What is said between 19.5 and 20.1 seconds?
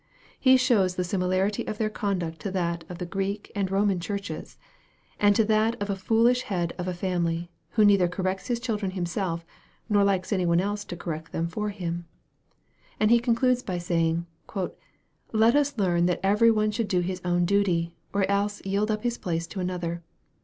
another.